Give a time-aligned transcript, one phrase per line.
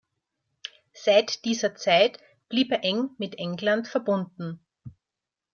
[0.95, 2.17] Seit dieser Zeit
[2.49, 4.59] blieb er eng mit England verbunden.